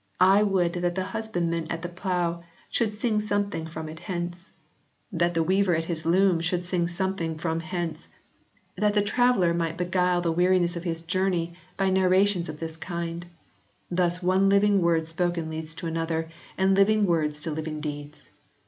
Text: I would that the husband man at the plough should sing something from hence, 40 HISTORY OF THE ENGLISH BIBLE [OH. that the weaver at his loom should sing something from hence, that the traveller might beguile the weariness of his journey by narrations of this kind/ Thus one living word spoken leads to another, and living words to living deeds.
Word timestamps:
I 0.19 0.41
would 0.41 0.73
that 0.73 0.95
the 0.95 1.03
husband 1.03 1.51
man 1.51 1.67
at 1.69 1.83
the 1.83 1.87
plough 1.87 2.41
should 2.71 2.99
sing 2.99 3.19
something 3.21 3.67
from 3.67 3.85
hence, 3.87 3.99
40 4.01 4.07
HISTORY 4.07 4.31
OF 4.31 4.39
THE 4.39 4.45
ENGLISH 4.47 4.87
BIBLE 4.87 5.15
[OH. 5.15 5.17
that 5.27 5.33
the 5.35 5.43
weaver 5.43 5.75
at 5.75 5.85
his 5.85 6.05
loom 6.07 6.39
should 6.41 6.65
sing 6.65 6.87
something 6.87 7.37
from 7.37 7.59
hence, 7.59 8.07
that 8.77 8.93
the 8.95 9.03
traveller 9.03 9.53
might 9.53 9.77
beguile 9.77 10.21
the 10.21 10.31
weariness 10.31 10.75
of 10.75 10.85
his 10.85 11.03
journey 11.03 11.53
by 11.77 11.91
narrations 11.91 12.49
of 12.49 12.59
this 12.59 12.77
kind/ 12.77 13.27
Thus 13.91 14.23
one 14.23 14.49
living 14.49 14.81
word 14.81 15.07
spoken 15.07 15.51
leads 15.51 15.75
to 15.75 15.85
another, 15.85 16.29
and 16.57 16.73
living 16.73 17.05
words 17.05 17.41
to 17.41 17.51
living 17.51 17.79
deeds. 17.79 18.23